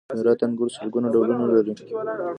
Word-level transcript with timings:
د 0.09 0.11
هرات 0.19 0.39
انګور 0.45 0.69
سلګونه 0.77 1.07
ډولونه 1.13 1.43
لري. 1.53 1.71